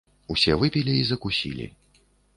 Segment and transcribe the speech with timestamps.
[0.35, 1.69] Усе выпілі і закусілі.